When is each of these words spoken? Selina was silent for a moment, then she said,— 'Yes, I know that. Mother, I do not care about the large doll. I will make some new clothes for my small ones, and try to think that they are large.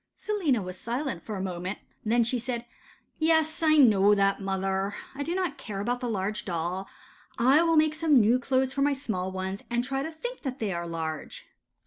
Selina 0.15 0.63
was 0.63 0.79
silent 0.79 1.21
for 1.21 1.35
a 1.35 1.41
moment, 1.43 1.77
then 2.03 2.23
she 2.23 2.39
said,— 2.39 2.65
'Yes, 3.19 3.61
I 3.61 3.77
know 3.77 4.15
that. 4.15 4.41
Mother, 4.41 4.95
I 5.13 5.21
do 5.21 5.35
not 5.35 5.59
care 5.59 5.79
about 5.79 5.99
the 5.99 6.09
large 6.09 6.43
doll. 6.43 6.87
I 7.37 7.61
will 7.61 7.75
make 7.77 7.93
some 7.93 8.19
new 8.19 8.39
clothes 8.39 8.73
for 8.73 8.81
my 8.81 8.93
small 8.93 9.31
ones, 9.31 9.63
and 9.69 9.83
try 9.83 10.01
to 10.01 10.09
think 10.11 10.41
that 10.41 10.57
they 10.57 10.73
are 10.73 10.87
large. 10.87 11.45